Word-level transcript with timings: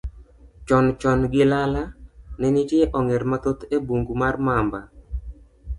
Chon 0.67 0.85
chon 1.01 1.19
gilala, 1.33 1.83
ne 2.39 2.47
nitie 2.55 2.83
ong'er 2.99 3.23
mathoth 3.31 3.61
e 3.75 3.77
bungu 3.87 4.13
mar 4.21 4.35
Mamba. 4.45 4.81